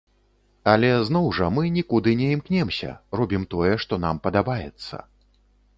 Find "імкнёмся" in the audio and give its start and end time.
2.37-2.91